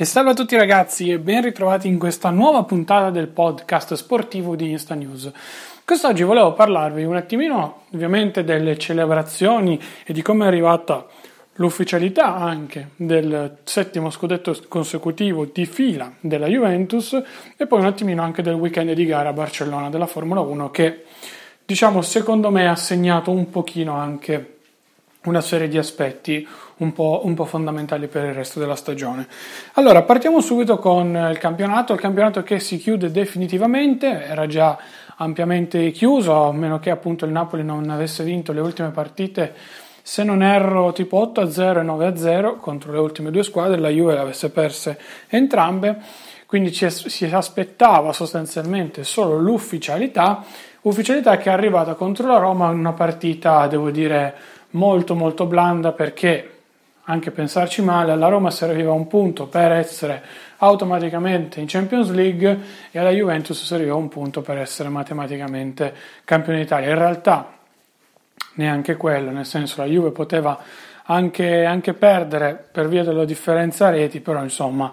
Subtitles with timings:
[0.00, 4.56] E salve a tutti ragazzi e ben ritrovati in questa nuova puntata del podcast sportivo
[4.56, 5.30] di Insta News.
[5.84, 11.06] Quest'oggi volevo parlarvi un attimino ovviamente delle celebrazioni e di come è arrivata
[11.56, 17.22] l'ufficialità anche del settimo scudetto consecutivo di fila della Juventus
[17.54, 21.04] e poi un attimino anche del weekend di gara a Barcellona della Formula 1 che
[21.66, 24.59] diciamo secondo me ha segnato un pochino anche
[25.24, 26.46] una serie di aspetti
[26.78, 29.26] un po', un po', fondamentali per il resto della stagione.
[29.74, 34.78] Allora, partiamo subito con il campionato, il campionato che si chiude definitivamente, era già
[35.16, 39.54] ampiamente chiuso, a meno che appunto il Napoli non avesse vinto le ultime partite,
[40.02, 44.20] se non erro tipo 8-0 e 9-0 contro le ultime due squadre, la Juve le
[44.20, 45.98] avesse perse entrambe,
[46.46, 50.42] quindi ci, si aspettava sostanzialmente solo l'ufficialità,
[50.82, 54.34] ufficialità che è arrivata contro la Roma in una partita, devo dire,
[54.70, 56.56] molto molto blanda perché
[57.04, 60.22] anche pensarci male, alla Roma serviva un punto per essere
[60.58, 62.60] automaticamente in Champions League
[62.90, 65.92] e alla Juventus serviva un punto per essere matematicamente
[66.24, 66.90] campione d'Italia.
[66.90, 67.52] In realtà
[68.54, 70.58] neanche quello, nel senso la Juve poteva
[71.04, 74.92] anche, anche perdere per via della differenza reti, però insomma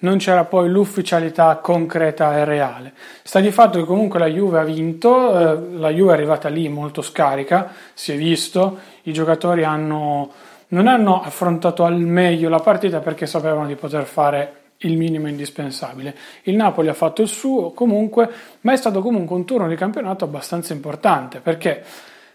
[0.00, 2.92] non c'era poi l'ufficialità concreta e reale.
[3.22, 6.68] Sta di fatto che comunque la Juve ha vinto, eh, la Juve è arrivata lì
[6.68, 8.78] molto scarica, si è visto,
[9.08, 10.30] i giocatori hanno,
[10.68, 16.16] non hanno affrontato al meglio la partita perché sapevano di poter fare il minimo indispensabile.
[16.42, 20.24] Il Napoli ha fatto il suo comunque, ma è stato comunque un turno di campionato
[20.24, 21.82] abbastanza importante perché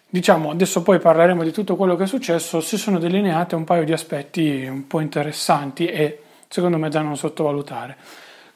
[0.10, 3.84] diciamo adesso poi parleremo di tutto quello che è successo, si sono delineati un paio
[3.84, 7.98] di aspetti un po' interessanti e secondo me da non sottovalutare.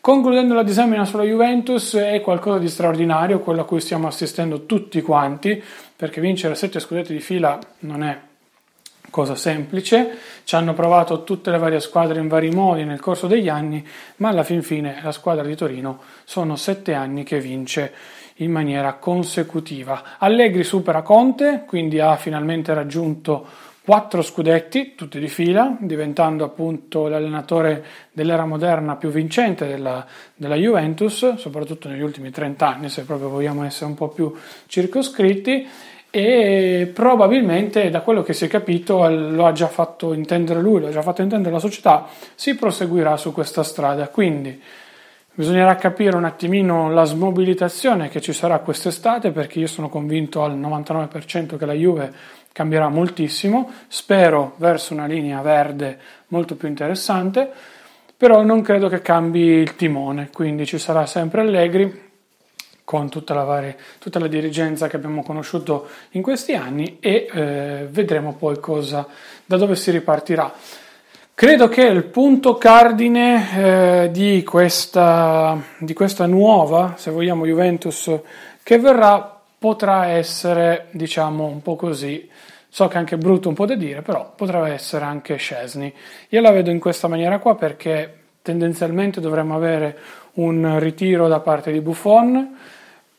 [0.08, 5.02] Concludendo la disamina sulla Juventus è qualcosa di straordinario, quello a cui stiamo assistendo tutti
[5.02, 5.62] quanti,
[5.94, 8.18] perché vincere sette scudetti di fila non è
[9.10, 13.50] cosa semplice, ci hanno provato tutte le varie squadre in vari modi nel corso degli
[13.50, 13.86] anni,
[14.18, 17.94] ma alla fin fine la squadra di Torino sono sette anni che vince
[18.36, 20.16] in maniera consecutiva.
[20.20, 23.46] Allegri supera Conte, quindi ha finalmente raggiunto
[23.88, 30.06] quattro scudetti, tutti di fila, diventando appunto l'allenatore dell'era moderna più vincente della,
[30.36, 35.66] della, Juventus, soprattutto negli ultimi 30 anni, se proprio vogliamo essere un po' più circoscritti.
[36.10, 40.88] E probabilmente, da quello che si è capito, lo ha già fatto intendere lui, lo
[40.88, 44.10] ha già fatto intendere la società, si proseguirà su questa strada.
[44.10, 44.62] Quindi
[45.34, 50.60] bisognerà capire un attimino la smobilitazione che ci sarà quest'estate, perché io sono convinto al
[50.60, 52.12] 99% che la Juve
[52.58, 57.48] cambierà moltissimo, spero verso una linea verde molto più interessante,
[58.18, 62.06] però non credo che cambi il timone, quindi ci sarà sempre Allegri
[62.84, 67.88] con tutta la, varie, tutta la dirigenza che abbiamo conosciuto in questi anni e eh,
[67.92, 69.08] vedremo poi cosa,
[69.46, 70.52] da dove si ripartirà.
[71.36, 78.12] Credo che il punto cardine eh, di, questa, di questa nuova, se vogliamo, Juventus
[78.64, 82.30] che verrà potrà essere, diciamo, un po' così,
[82.70, 85.94] so che è anche brutto un po' da dire, però potrebbe essere anche Scesni.
[86.30, 89.98] Io la vedo in questa maniera qua perché tendenzialmente dovremmo avere
[90.34, 92.56] un ritiro da parte di Buffon,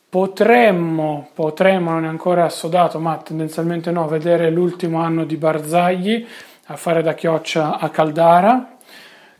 [0.09, 6.25] potremmo, potremmo, non è ancora assodato, ma tendenzialmente no, vedere l'ultimo anno di Barzagli
[6.65, 8.77] a fare da chioccia a Caldara,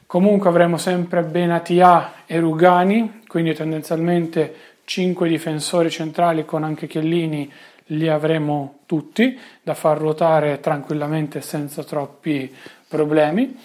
[0.05, 4.53] comunque avremo sempre Benatia e Rugani, quindi tendenzialmente
[4.89, 7.47] 5 difensori centrali con anche Chiellini
[7.91, 12.51] li avremo tutti da far ruotare tranquillamente senza troppi
[12.87, 13.55] problemi.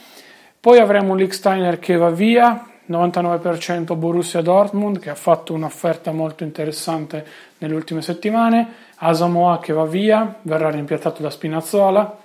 [0.60, 6.44] Poi avremo un Licksteiner che va via, 99% Borussia Dortmund che ha fatto un'offerta molto
[6.44, 12.18] interessante nelle ultime settimane, Asamoah che va via, verrà rimpiattato da Spinazzola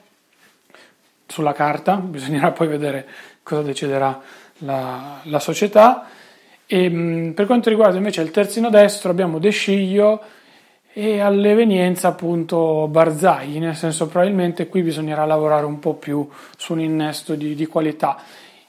[1.26, 3.08] sulla carta, bisognerà poi vedere
[3.44, 4.20] cosa deciderà
[4.58, 6.18] la, la società.
[6.72, 10.22] E, mh, per quanto riguarda invece il terzino destro abbiamo De Sciglio
[10.94, 16.82] e all'evenienza appunto Barzagli, nel senso probabilmente qui bisognerà lavorare un po' più su un
[16.82, 18.22] innesto di, di qualità.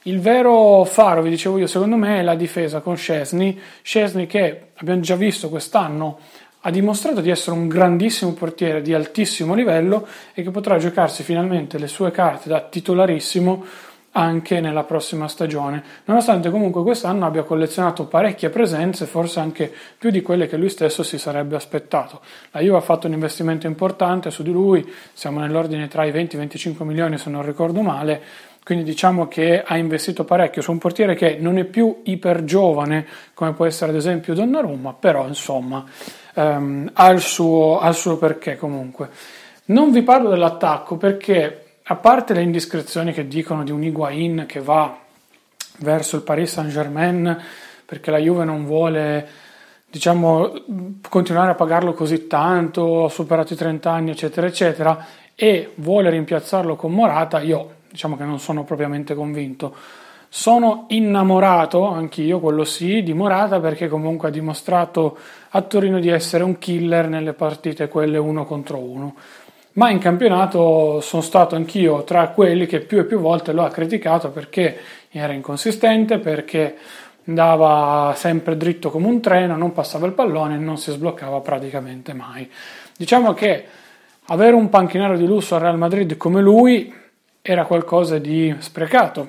[0.05, 4.69] Il vero faro, vi dicevo io, secondo me è la difesa con Scesni, Scesni che
[4.77, 6.21] abbiamo già visto quest'anno
[6.63, 11.79] ha dimostrato di essere un grandissimo portiere di altissimo livello e che potrà giocarsi finalmente
[11.79, 13.65] le sue carte da titolarissimo
[14.13, 20.21] anche nella prossima stagione, nonostante comunque quest'anno abbia collezionato parecchie presenze, forse anche più di
[20.21, 22.21] quelle che lui stesso si sarebbe aspettato.
[22.51, 26.35] La Juve ha fatto un investimento importante su di lui, siamo nell'ordine tra i 20
[26.35, 28.21] e i 25 milioni se non ricordo male,
[28.65, 33.07] quindi diciamo che ha investito parecchio su un portiere che non è più iper giovane
[33.33, 35.85] come può essere ad esempio Donnarumma, però insomma
[36.35, 39.09] ehm, ha, il suo, ha il suo perché comunque.
[39.67, 44.61] Non vi parlo dell'attacco perché a parte le indiscrezioni che dicono di un Higuain che
[44.61, 44.97] va
[45.79, 47.43] verso il Paris Saint-Germain
[47.85, 49.29] perché la Juve non vuole
[49.91, 50.53] diciamo,
[51.09, 56.77] continuare a pagarlo così tanto, ha superato i 30 anni, eccetera, eccetera, e vuole rimpiazzarlo
[56.77, 59.75] con Morata, io diciamo che non sono propriamente convinto.
[60.29, 65.19] Sono innamorato, anch'io, quello sì, di Morata perché comunque ha dimostrato
[65.49, 69.17] a Torino di essere un killer nelle partite quelle uno contro uno
[69.81, 73.71] ma in campionato sono stato anch'io tra quelli che più e più volte lo ha
[73.71, 74.79] criticato perché
[75.09, 76.77] era inconsistente, perché
[77.25, 82.47] andava sempre dritto come un treno, non passava il pallone non si sbloccava praticamente mai.
[82.95, 83.65] Diciamo che
[84.27, 86.93] avere un panchinaro di lusso al Real Madrid come lui
[87.41, 89.29] era qualcosa di sprecato,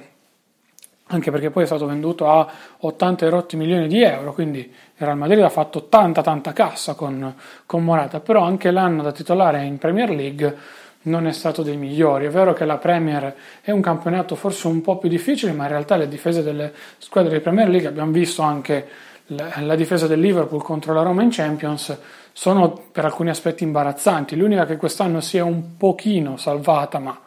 [1.11, 2.47] anche perché poi è stato venduto a
[2.79, 7.33] 80 erotti milioni di euro, quindi il Real Madrid ha fatto tanta tanta cassa con,
[7.65, 10.57] con, Morata, però anche l'anno da titolare in Premier League
[11.03, 12.25] non è stato dei migliori.
[12.25, 15.69] È vero che la Premier è un campionato forse un po' più difficile, ma in
[15.69, 18.87] realtà le difese delle squadre di Premier League, abbiamo visto anche
[19.27, 21.97] la, difesa del Liverpool contro la Roma in Champions,
[22.31, 24.35] sono per alcuni aspetti imbarazzanti.
[24.35, 27.19] L'unica che quest'anno si è un pochino salvata, ma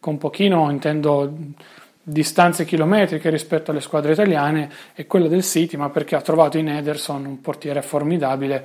[0.00, 1.32] con pochino intendo
[2.08, 6.68] distanze chilometriche rispetto alle squadre italiane è quella del City, ma perché ha trovato in
[6.68, 8.64] Ederson un portiere formidabile,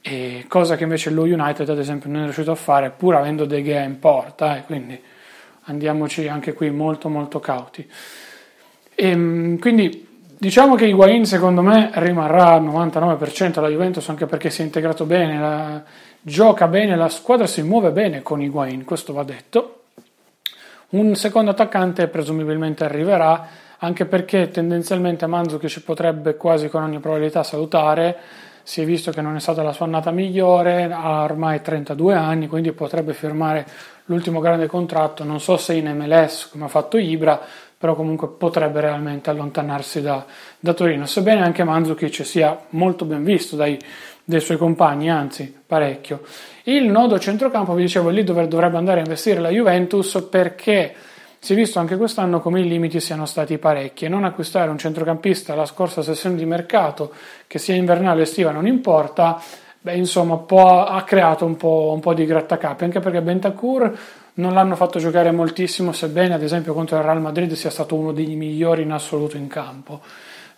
[0.00, 3.44] e cosa che invece lo United ad esempio non è riuscito a fare pur avendo
[3.44, 4.98] De Gea in porta, e quindi
[5.64, 7.86] andiamoci anche qui molto molto cauti.
[8.94, 10.08] E, ehm, quindi
[10.38, 15.04] diciamo che Higuain secondo me rimarrà al 99% alla Juventus anche perché si è integrato
[15.04, 15.82] bene, la,
[16.22, 19.81] gioca bene, la squadra si muove bene con Higuain, questo va detto
[20.92, 23.46] un secondo attaccante presumibilmente arriverà,
[23.78, 28.16] anche perché tendenzialmente Mandzukic potrebbe quasi con ogni probabilità salutare,
[28.62, 32.46] si è visto che non è stata la sua annata migliore, ha ormai 32 anni,
[32.46, 33.66] quindi potrebbe firmare
[34.04, 37.40] l'ultimo grande contratto, non so se in MLS come ha fatto Ibra,
[37.76, 40.24] però comunque potrebbe realmente allontanarsi da,
[40.60, 43.76] da Torino, sebbene anche Mandzukic sia molto ben visto dai,
[44.32, 46.22] dai suoi compagni, anzi parecchio.
[46.64, 50.94] Il nodo centrocampo, vi dicevo, lì dove dovrebbe andare a investire la Juventus perché
[51.38, 54.78] si è visto anche quest'anno come i limiti siano stati parecchi e non acquistare un
[54.78, 57.12] centrocampista alla scorsa sessione di mercato,
[57.46, 59.42] che sia invernale o estiva non importa,
[59.80, 63.98] beh, insomma ha creato un po', un po' di grattacapi, anche perché Bentancur
[64.34, 68.12] non l'hanno fatto giocare moltissimo, sebbene ad esempio contro il Real Madrid sia stato uno
[68.12, 70.00] dei migliori in assoluto in campo.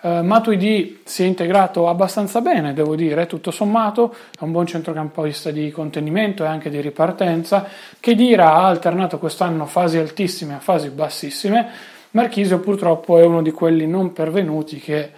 [0.04, 5.50] Uh, Matuidi si è integrato abbastanza bene, devo dire, tutto sommato, è un buon centrocampista
[5.50, 7.66] di contenimento e anche di ripartenza.
[8.00, 11.68] che Dira ha alternato quest'anno fasi altissime a fasi bassissime.
[12.10, 15.10] Marchisio purtroppo è uno di quelli non pervenuti che,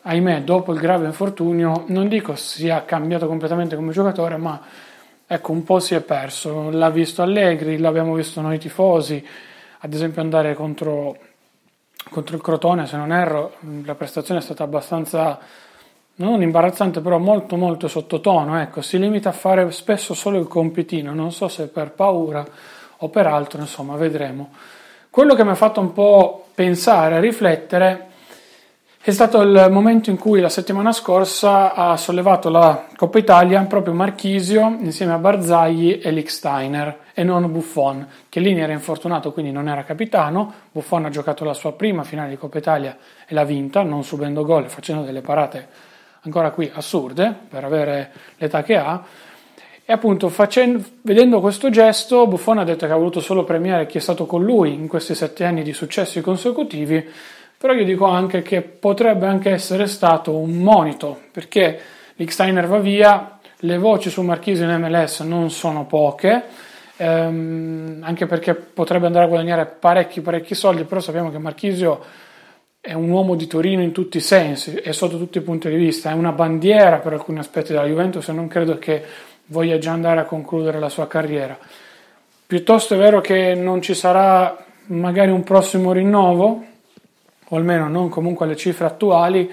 [0.00, 4.58] ahimè, dopo il grave infortunio, non dico sia cambiato completamente come giocatore, ma
[5.26, 6.70] ecco, un po' si è perso.
[6.70, 9.22] L'ha visto Allegri, l'abbiamo visto noi tifosi,
[9.80, 11.18] ad esempio andare contro
[12.08, 15.38] contro il Crotone, se non erro, la prestazione è stata abbastanza
[16.16, 21.12] non imbarazzante, però molto molto sottotono, ecco, si limita a fare spesso solo il compitino,
[21.12, 22.44] non so se per paura
[22.98, 24.50] o per altro, insomma, vedremo.
[25.10, 28.08] Quello che mi ha fatto un po' pensare, riflettere,
[29.10, 33.94] è stato il momento in cui la settimana scorsa ha sollevato la Coppa Italia proprio
[33.94, 39.84] Marchisio insieme a Barzagli e Licksteiner e non Buffon, che era infortunato quindi non era
[39.84, 40.52] capitano.
[40.72, 42.96] Buffon ha giocato la sua prima finale di Coppa Italia
[43.28, 45.68] e l'ha vinta, non subendo gol facendo delle parate
[46.22, 49.04] ancora qui assurde per avere l'età che ha.
[49.84, 53.98] E appunto facendo, vedendo questo gesto, Buffon ha detto che ha voluto solo premiare chi
[53.98, 57.08] è stato con lui in questi sette anni di successi consecutivi
[57.58, 61.80] però io dico anche che potrebbe anche essere stato un monito, perché
[62.16, 66.44] Licksteiner va via, le voci su Marchisi in MLS non sono poche,
[66.96, 72.04] ehm, anche perché potrebbe andare a guadagnare parecchi parecchi soldi, però sappiamo che Marchisio
[72.80, 75.76] è un uomo di Torino in tutti i sensi e sotto tutti i punti di
[75.76, 79.02] vista, è una bandiera per alcuni aspetti della Juventus e non credo che
[79.46, 81.58] voglia già andare a concludere la sua carriera.
[82.46, 86.64] Piuttosto è vero che non ci sarà magari un prossimo rinnovo,
[87.48, 89.50] o almeno non comunque alle cifre attuali,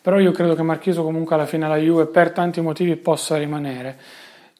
[0.00, 3.96] però io credo che Marchiso comunque alla fine la Juve per tanti motivi possa rimanere.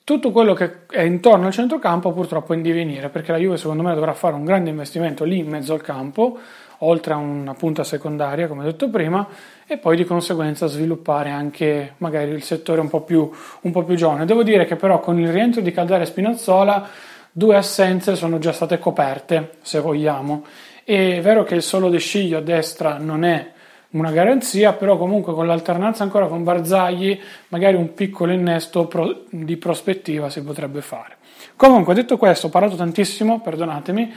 [0.03, 3.83] Tutto quello che è intorno al centrocampo purtroppo è in divenire, perché la Juve secondo
[3.83, 6.39] me dovrà fare un grande investimento lì in mezzo al campo,
[6.79, 9.27] oltre a una punta secondaria, come detto prima,
[9.67, 13.31] e poi di conseguenza sviluppare anche magari il settore un po' più,
[13.63, 14.27] un po più giovane.
[14.27, 16.87] Devo dire che però con il rientro di Caldara e Spinazzola
[17.31, 20.45] due assenze sono già state coperte, se vogliamo.
[20.85, 23.53] È vero che il solo De Sciglio a destra non è
[23.93, 28.91] una garanzia, però comunque con l'alternanza ancora con Barzagli magari un piccolo innesto
[29.31, 31.17] di prospettiva si potrebbe fare.
[31.57, 34.13] Comunque detto questo, ho parlato tantissimo, perdonatemi,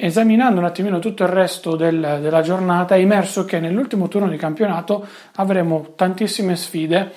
[0.00, 4.36] esaminando un attimino tutto il resto del, della giornata è emerso che nell'ultimo turno di
[4.36, 7.12] campionato avremo tantissime sfide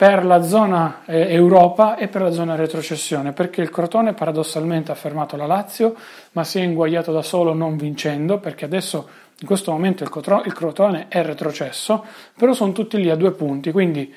[0.00, 4.94] per la zona eh, Europa e per la zona retrocessione, perché il Crotone paradossalmente ha
[4.94, 5.94] fermato la Lazio,
[6.32, 9.06] ma si è inguagliato da solo non vincendo, perché adesso
[9.38, 12.02] in questo momento il, Crotone è retrocesso,
[12.34, 14.10] però sono tutti lì a due punti, quindi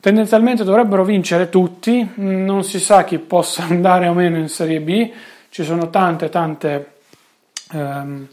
[0.00, 5.10] tendenzialmente dovrebbero vincere tutti, non si sa chi possa andare o meno in Serie B,
[5.50, 6.92] ci sono tante tante
[7.72, 8.28] ehm,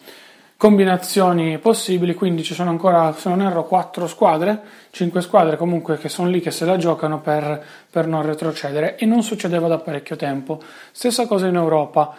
[0.65, 6.09] combinazioni possibili, quindi ci sono ancora, se non erro, quattro squadre, cinque squadre comunque che
[6.09, 10.15] sono lì che se la giocano per, per non retrocedere e non succedeva da parecchio
[10.15, 10.59] tempo.
[10.91, 12.15] Stessa cosa in Europa.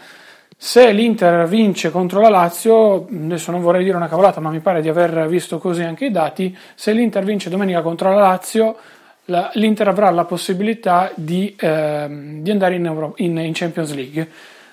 [0.57, 4.81] Se l'Inter vince contro la Lazio, adesso non vorrei dire una cavolata, ma mi pare
[4.81, 8.77] di aver visto così anche i dati, se l'Inter vince domenica contro la Lazio,
[9.25, 12.07] la, l'Inter avrà la possibilità di, eh,
[12.43, 14.31] di andare in, Euro, in, in, Champions League,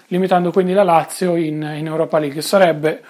[0.10, 2.40] limitando quindi la Lazio in, in Europa League.
[2.42, 3.02] Sarebbe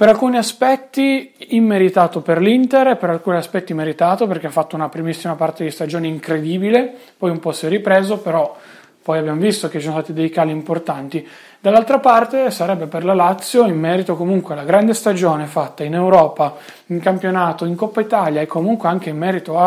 [0.00, 4.88] per alcuni aspetti immeritato per l'Inter e per alcuni aspetti meritato perché ha fatto una
[4.88, 8.56] primissima parte di stagione incredibile, poi un po' si è ripreso, però
[9.02, 11.28] poi abbiamo visto che ci sono stati dei cali importanti.
[11.60, 16.56] Dall'altra parte sarebbe per la Lazio, in merito comunque alla grande stagione fatta in Europa,
[16.86, 19.58] in campionato, in Coppa Italia e comunque anche in merito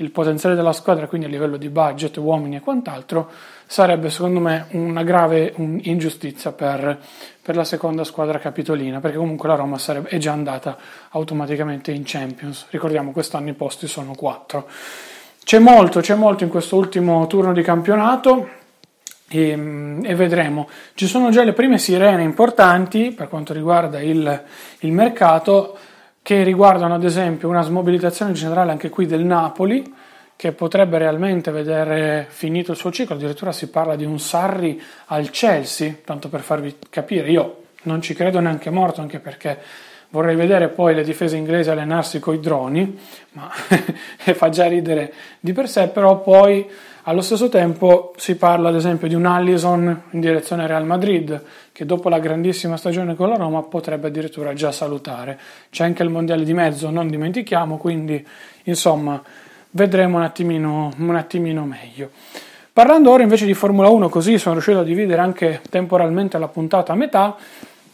[0.00, 3.30] al potenziale della squadra, quindi a livello di budget, uomini e quant'altro,
[3.66, 6.98] sarebbe secondo me una grave ingiustizia per,
[7.42, 10.76] per la seconda squadra capitolina, perché comunque la Roma sarebbe, è già andata
[11.10, 12.66] automaticamente in Champions.
[12.70, 14.68] Ricordiamo quest'anno i posti sono quattro.
[15.42, 18.48] C'è molto, c'è molto in questo ultimo turno di campionato
[19.28, 19.50] e,
[20.02, 20.68] e, vedremo.
[20.94, 24.42] Ci sono già le prime sirene importanti per quanto riguarda il,
[24.80, 25.78] il mercato
[26.30, 29.92] che riguardano ad esempio una smobilitazione generale anche qui del Napoli
[30.36, 35.30] che potrebbe realmente vedere finito il suo ciclo, addirittura si parla di un Sarri al
[35.30, 39.58] Chelsea, tanto per farvi capire, io non ci credo neanche morto anche perché
[40.10, 42.98] vorrei vedere poi le difese inglesi allenarsi con i droni,
[43.32, 43.48] ma
[44.34, 46.68] fa già ridere di per sé, però poi
[47.04, 51.86] allo stesso tempo si parla ad esempio di un Allison in direzione Real Madrid che
[51.86, 55.38] dopo la grandissima stagione con la Roma potrebbe addirittura già salutare.
[55.70, 58.24] C'è anche il mondiale di mezzo, non dimentichiamo, quindi
[58.64, 59.22] insomma
[59.70, 62.10] vedremo un attimino, un attimino meglio.
[62.72, 66.92] Parlando ora invece di Formula 1, così sono riuscito a dividere anche temporalmente la puntata
[66.92, 67.36] a metà,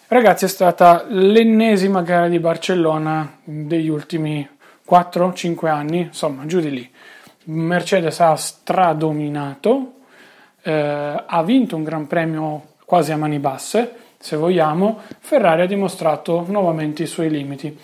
[0.09, 4.49] ragazzi è stata l'ennesima gara di Barcellona degli ultimi
[4.89, 6.91] 4-5 anni, insomma giù di lì.
[7.45, 9.93] Mercedes ha stradominato,
[10.63, 16.45] eh, ha vinto un gran premio quasi a mani basse, se vogliamo, Ferrari ha dimostrato
[16.49, 17.77] nuovamente i suoi limiti.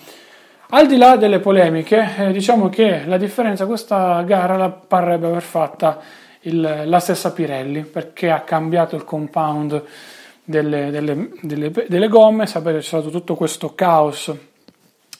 [0.70, 5.42] Al di là delle polemiche, eh, diciamo che la differenza questa gara la parrebbe aver
[5.42, 6.00] fatta
[6.42, 9.84] il, la stessa Pirelli, perché ha cambiato il compound
[10.44, 14.32] delle, delle, delle, delle gomme, sapete c'è stato tutto questo caos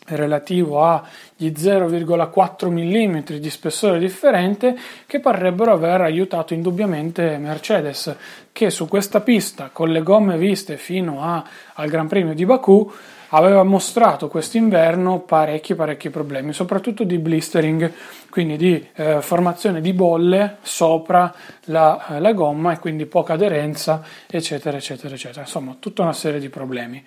[0.07, 4.77] relativo agli 0,4 mm di spessore differente
[5.07, 8.15] che parrebbero aver aiutato indubbiamente Mercedes
[8.51, 12.93] che su questa pista con le gomme viste fino a, al Gran Premio di Baku
[13.35, 17.93] aveva mostrato quest'inverno parecchi parecchi problemi, soprattutto di blistering,
[18.31, 21.33] quindi di eh, formazione di bolle sopra
[21.65, 25.43] la, eh, la gomma e quindi poca aderenza, eccetera, eccetera, eccetera.
[25.43, 27.05] Insomma, tutta una serie di problemi.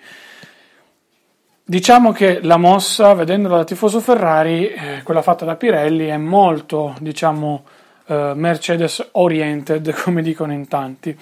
[1.68, 6.94] Diciamo che la mossa, vedendola da tifoso Ferrari, eh, quella fatta da Pirelli, è molto,
[7.00, 7.64] diciamo,
[8.06, 11.18] eh, Mercedes oriented, come dicono in tanti.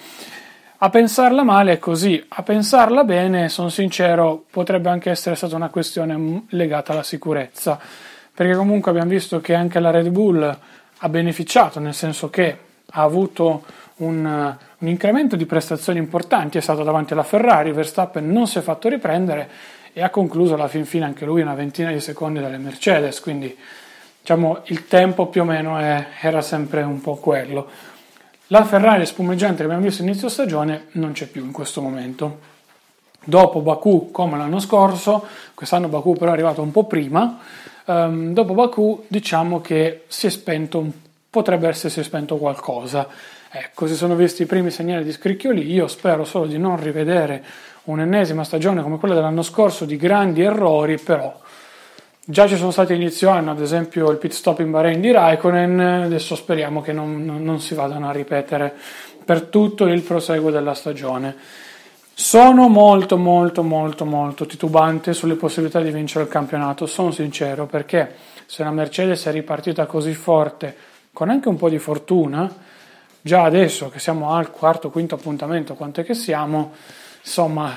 [0.77, 5.69] A pensarla male è così, a pensarla bene, sono sincero, potrebbe anche essere stata una
[5.69, 7.79] questione legata alla sicurezza,
[8.33, 10.59] perché comunque abbiamo visto che anche la Red Bull
[10.97, 13.63] ha beneficiato, nel senso che ha avuto
[13.97, 18.61] un, un incremento di prestazioni importanti, è stato davanti alla Ferrari, Verstappen non si è
[18.61, 19.49] fatto riprendere
[19.93, 23.57] e ha concluso alla fin fine anche lui una ventina di secondi dalle Mercedes, quindi
[24.19, 27.93] diciamo il tempo più o meno è, era sempre un po' quello.
[28.49, 32.53] La Ferrari spumeggiante che abbiamo visto inizio stagione non c'è più in questo momento.
[33.23, 35.25] Dopo Baku, come l'anno scorso,
[35.55, 37.39] quest'anno Baku però è arrivato un po' prima,
[37.85, 40.85] um, dopo Baku diciamo che si è spento,
[41.27, 43.07] potrebbe essersi spento qualcosa.
[43.49, 47.43] Ecco, si sono visti i primi segnali di scricchioli, io spero solo di non rivedere
[47.85, 51.35] un'ennesima stagione come quella dell'anno scorso di grandi errori, però
[52.27, 55.79] già ci sono stati inizio anno, ad esempio il pit stop in Bahrain di Raikkonen,
[55.79, 58.73] adesso speriamo che non, non si vadano a ripetere
[59.23, 61.35] per tutto il proseguo della stagione.
[62.17, 68.15] Sono molto molto molto molto titubante sulle possibilità di vincere il campionato, sono sincero, perché
[68.47, 70.75] se la Mercedes è ripartita così forte,
[71.13, 72.51] con anche un po' di fortuna,
[73.21, 76.73] già adesso che siamo al quarto, quinto appuntamento, quanto è che siamo,
[77.21, 77.71] insomma,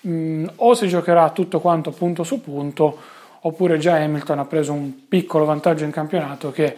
[0.00, 3.14] mh, mm, o si giocherà tutto quanto punto su punto,
[3.46, 6.76] oppure già Hamilton ha preso un piccolo vantaggio in campionato che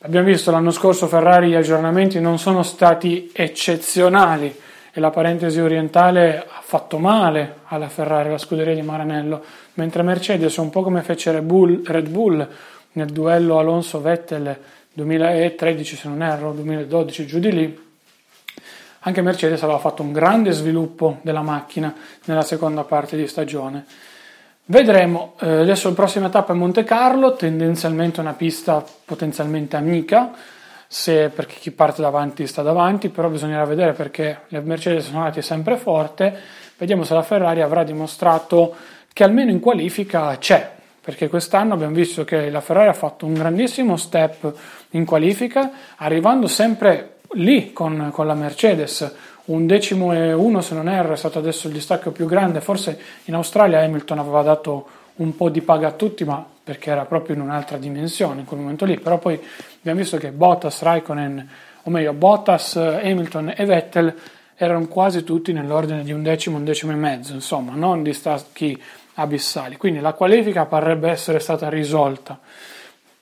[0.00, 4.54] abbiamo visto l'anno scorso Ferrari gli aggiornamenti non sono stati eccezionali
[4.92, 10.56] e la parentesi orientale ha fatto male alla Ferrari, la scuderia di Maranello, mentre Mercedes,
[10.56, 12.48] un po' come fece Red Bull, Red Bull
[12.92, 14.58] nel duello Alonso-Vettel
[14.94, 17.84] 2013, se non erro, 2012, giù di lì,
[19.00, 23.84] anche Mercedes aveva fatto un grande sviluppo della macchina nella seconda parte di stagione.
[24.68, 30.32] Vedremo, eh, adesso la prossima tappa è Monte Carlo, tendenzialmente una pista potenzialmente amica,
[30.88, 35.40] se, perché chi parte davanti sta davanti, però bisognerà vedere perché le Mercedes sono andate
[35.40, 36.36] sempre forte,
[36.78, 38.74] vediamo se la Ferrari avrà dimostrato
[39.12, 40.68] che almeno in qualifica c'è,
[41.00, 44.52] perché quest'anno abbiamo visto che la Ferrari ha fatto un grandissimo step
[44.90, 49.14] in qualifica, arrivando sempre lì con, con la Mercedes,
[49.46, 52.98] un decimo e uno se non erro è stato adesso il distacco più grande, forse
[53.24, 54.86] in Australia Hamilton aveva dato
[55.16, 58.60] un po' di paga a tutti, ma perché era proprio in un'altra dimensione in quel
[58.60, 59.40] momento lì, però poi
[59.78, 61.48] abbiamo visto che Bottas, Raikkonen,
[61.84, 64.14] o meglio Bottas, Hamilton e Vettel
[64.56, 68.80] erano quasi tutti nell'ordine di un decimo, un decimo e mezzo, insomma, non distacchi
[69.14, 72.38] abissali, quindi la qualifica parrebbe essere stata risolta.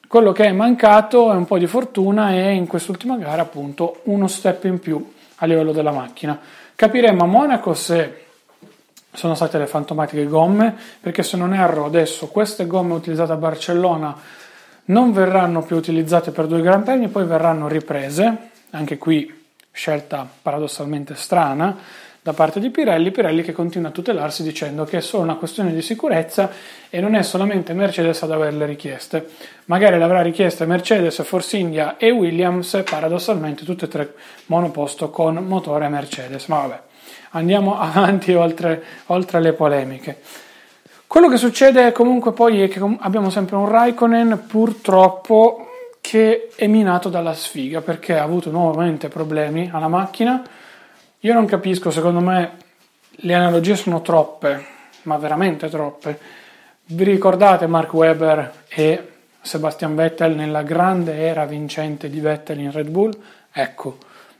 [0.09, 4.27] Quello che è mancato è un po' di fortuna e in quest'ultima gara appunto uno
[4.27, 6.39] step in più a livello della macchina.
[6.75, 8.25] Capiremo a Monaco se
[9.13, 14.17] sono state le fantomatiche gomme, perché se non erro adesso queste gomme utilizzate a Barcellona
[14.87, 21.15] non verranno più utilizzate per due Gran Premi, poi verranno riprese, anche qui scelta paradossalmente
[21.15, 21.77] strana
[22.25, 25.75] da parte di Pirelli, Pirelli che continua a tutelarsi dicendo che è solo una questione
[25.75, 26.51] di sicurezza
[26.89, 29.29] e non è solamente Mercedes ad averle richieste.
[29.67, 34.15] Magari le avrà richieste Mercedes, Force India e Williams, paradossalmente tutte e tre
[34.47, 36.81] monoposto con motore Mercedes, ma vabbè
[37.33, 40.21] andiamo avanti oltre, oltre le polemiche.
[41.07, 45.69] Quello che succede comunque poi è che abbiamo sempre un Raikkonen purtroppo
[46.01, 50.43] che è minato dalla sfiga perché ha avuto nuovamente problemi alla macchina.
[51.25, 52.53] Io non capisco, secondo me
[53.09, 54.63] le analogie sono troppe,
[55.05, 56.19] ma veramente troppe.
[56.85, 62.91] Vi ricordate Mark Webber e Sebastian Vettel nella grande era vincente di Vettel in Red
[62.91, 63.17] Bull?
[63.51, 63.97] Ecco,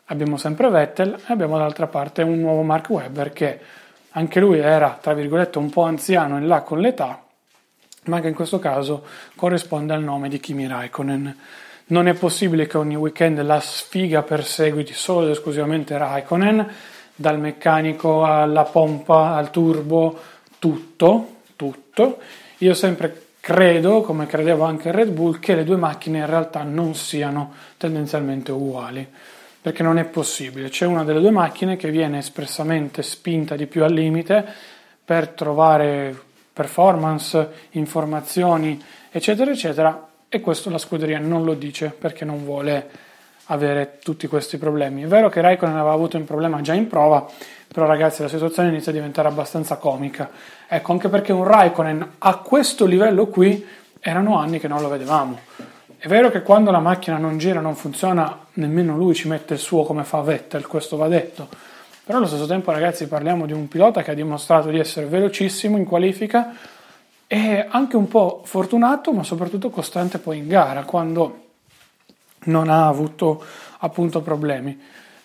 [0.07, 3.61] abbiamo sempre Vettel e abbiamo dall'altra parte un nuovo Mark Webber che
[4.11, 7.19] anche lui era, tra virgolette, un po' anziano in là con l'età,
[8.05, 11.35] ma che in questo caso corrisponde al nome di Kimi Raikkonen.
[11.87, 16.67] Non è possibile che ogni weekend la sfiga perseguiti solo ed esclusivamente Raikkonen,
[17.15, 20.19] dal meccanico alla pompa, al turbo,
[20.59, 22.19] tutto, tutto.
[22.59, 26.95] Io sempre credo, come credevo anche Red Bull, che le due macchine in realtà non
[26.95, 29.07] siano tendenzialmente uguali
[29.65, 30.69] perché non è possibile.
[30.69, 34.45] C'è una delle due macchine che viene espressamente spinta di più al limite
[35.03, 36.15] per trovare
[36.53, 38.79] performance, informazioni,
[39.11, 42.89] eccetera, eccetera, e questo la scuderia non lo dice perché non vuole
[43.45, 45.05] avere tutti questi problemi.
[45.05, 47.25] È vero che Raikkonen aveva avuto un problema già in prova,
[47.73, 50.29] però ragazzi la situazione inizia a diventare abbastanza comica.
[50.67, 53.65] Ecco, anche perché un Raikkonen a questo livello qui
[54.01, 55.39] erano anni che non lo vedevamo.
[55.97, 59.61] È vero che quando la macchina non gira, non funziona, nemmeno lui ci mette il
[59.61, 61.47] suo come fa Vettel, questo va detto.
[62.05, 65.77] Però allo stesso tempo, ragazzi, parliamo di un pilota che ha dimostrato di essere velocissimo
[65.77, 66.55] in qualifica
[67.27, 71.43] e anche un po' fortunato, ma soprattutto costante poi in gara, quando
[72.45, 73.43] non ha avuto
[73.79, 74.79] appunto problemi.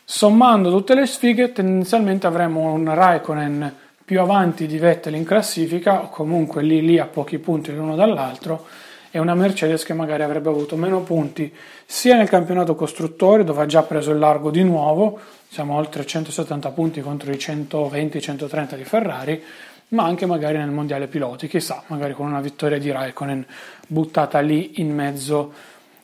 [0.04, 6.10] Sommando tutte le sfighe, tendenzialmente avremo un Raikkonen più avanti di Vettel in classifica, o
[6.10, 8.66] comunque lì lì a pochi punti l'uno dall'altro
[9.12, 11.54] e una Mercedes che magari avrebbe avuto meno punti
[11.86, 16.70] sia nel campionato costruttori dove ha già preso il largo di nuovo, siamo oltre 170
[16.72, 19.44] punti contro i 120-130 di Ferrari,
[19.90, 23.46] ma anche magari nel mondiale piloti, chissà, magari con una vittoria di Raikkonen
[23.88, 25.54] buttata lì in mezzo,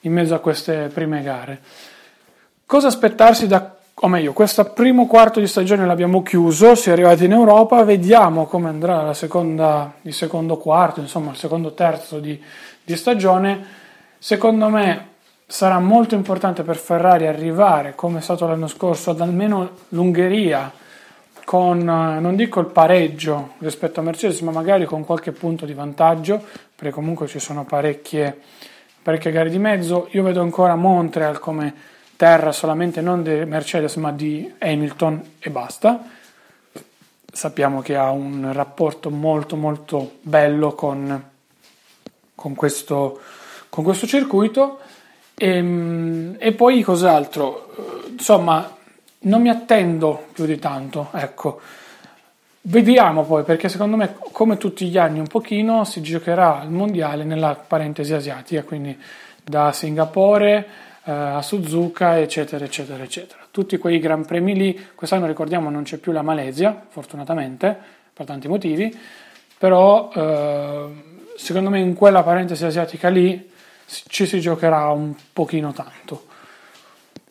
[0.02, 1.60] in mezzo a queste prime gare.
[2.66, 7.26] Cosa aspettarsi da o meglio, questo primo quarto di stagione l'abbiamo chiuso, si è arrivati
[7.26, 12.42] in Europa, vediamo come andrà seconda, il secondo quarto, insomma il secondo terzo di,
[12.84, 13.84] di stagione.
[14.18, 15.08] Secondo me
[15.46, 20.70] sarà molto importante per Ferrari arrivare, come è stato l'anno scorso, ad almeno l'Ungheria,
[21.46, 26.44] con non dico il pareggio rispetto a Mercedes, ma magari con qualche punto di vantaggio,
[26.76, 28.42] perché comunque ci sono parecchie,
[29.02, 30.08] parecchie gare di mezzo.
[30.12, 31.74] Io vedo ancora Montreal come
[32.16, 36.04] terra solamente non di Mercedes ma di Hamilton e basta.
[37.32, 41.30] Sappiamo che ha un rapporto molto molto bello con,
[42.34, 43.20] con, questo,
[43.70, 44.80] con questo circuito.
[45.36, 48.08] E, ehm, e poi cos'altro?
[48.10, 48.76] Insomma,
[49.26, 51.62] non mi attendo più di tanto, ecco.
[52.62, 57.24] Vediamo poi, perché secondo me, come tutti gli anni, un pochino si giocherà il mondiale
[57.24, 58.98] nella parentesi asiatica, quindi
[59.44, 60.68] da Singapore
[61.04, 63.42] eh, a Suzuka, eccetera, eccetera, eccetera.
[63.52, 67.78] Tutti quei gran premi lì, quest'anno ricordiamo non c'è più la Malesia, fortunatamente,
[68.12, 68.98] per tanti motivi,
[69.58, 70.88] però eh,
[71.38, 73.52] secondo me in quella parentesi asiatica lì
[73.86, 76.34] ci si giocherà un pochino tanto.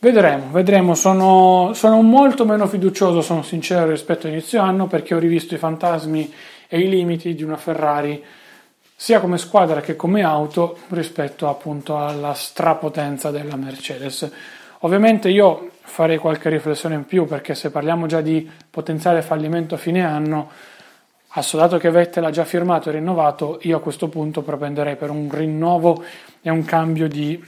[0.05, 5.55] Vedremo, vedremo, sono, sono molto meno fiducioso, sono sincero rispetto all'inizio anno perché ho rivisto
[5.55, 6.31] i fantasmi
[6.69, 8.23] e i limiti di una Ferrari
[8.95, 14.31] sia come squadra che come auto rispetto appunto alla strapotenza della Mercedes.
[14.81, 19.79] Ovviamente io farei qualche riflessione in più perché se parliamo già di potenziale fallimento a
[19.79, 20.51] fine anno,
[21.29, 25.31] assodato che Vettel ha già firmato e rinnovato, io a questo punto propenderei per un
[25.33, 26.05] rinnovo
[26.43, 27.43] e un cambio di,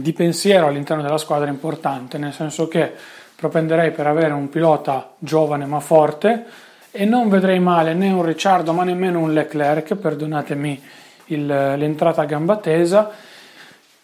[0.00, 2.92] di pensiero all'interno della squadra importante, nel senso che
[3.34, 6.44] propenderei per avere un pilota giovane ma forte,
[6.90, 10.82] e non vedrei male né un Ricciardo ma nemmeno un Leclerc, perdonatemi
[11.26, 13.10] il, l'entrata a gamba tesa,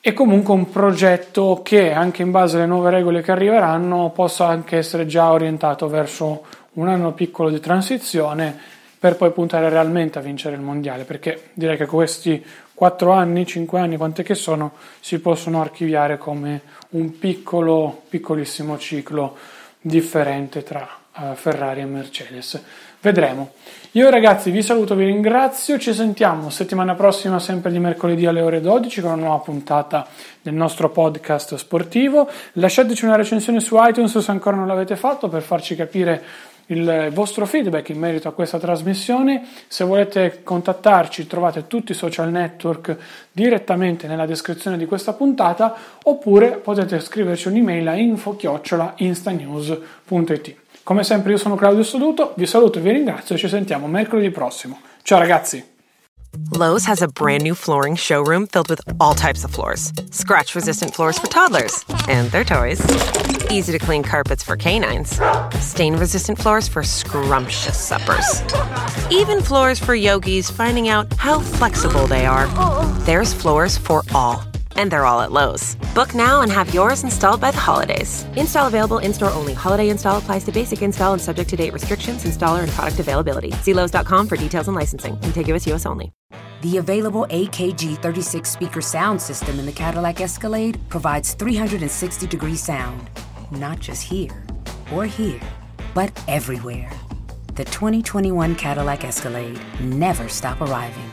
[0.00, 4.76] e comunque un progetto che anche in base alle nuove regole che arriveranno possa anche
[4.76, 8.56] essere già orientato verso un anno piccolo di transizione
[8.98, 12.44] per poi puntare realmente a vincere il mondiale, perché direi che questi
[12.78, 19.36] 4 anni, 5 anni, quante che sono, si possono archiviare come un piccolo, piccolissimo ciclo
[19.80, 20.88] differente tra
[21.34, 22.62] Ferrari e Mercedes.
[23.00, 23.50] Vedremo.
[23.92, 28.60] Io ragazzi vi saluto, vi ringrazio, ci sentiamo settimana prossima sempre di mercoledì alle ore
[28.60, 30.06] 12 con una nuova puntata
[30.40, 32.30] del nostro podcast sportivo.
[32.52, 36.22] Lasciateci una recensione su iTunes se ancora non l'avete fatto per farci capire
[36.68, 39.46] il vostro feedback in merito a questa trasmissione.
[39.66, 42.96] Se volete contattarci trovate tutti i social network
[43.30, 50.54] direttamente nella descrizione di questa puntata oppure potete scriverci un'email a info-instanews.it.
[50.82, 54.30] Come sempre io sono Claudio Soduto, vi saluto e vi ringrazio e ci sentiamo mercoledì
[54.30, 54.80] prossimo.
[55.02, 55.77] Ciao ragazzi!
[56.50, 59.92] Lowe's has a brand new flooring showroom filled with all types of floors.
[60.10, 62.80] Scratch resistant floors for toddlers and their toys.
[63.50, 65.20] Easy to clean carpets for canines.
[65.60, 68.42] Stain resistant floors for scrumptious suppers.
[69.10, 72.46] Even floors for yogis finding out how flexible they are.
[73.04, 74.44] There's floors for all
[74.78, 75.74] and they're all at Lowe's.
[75.94, 78.24] Book now and have yours installed by the holidays.
[78.36, 79.52] Install available in store only.
[79.52, 83.52] Holiday install applies to basic install and subject to date restrictions, installer, and product availability.
[83.62, 85.18] See Lowe's.com for details and licensing.
[85.18, 85.84] Contiguous U.S.
[85.84, 86.12] only.
[86.62, 93.10] The available AKG 36 speaker sound system in the Cadillac Escalade provides 360 degree sound,
[93.50, 94.44] not just here
[94.92, 95.40] or here,
[95.94, 96.90] but everywhere.
[97.54, 101.10] The 2021 Cadillac Escalade never stop arriving.